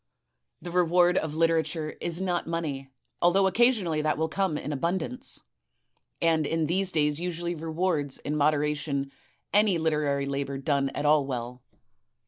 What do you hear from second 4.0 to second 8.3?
that will come in abundance, and in these days usually rewards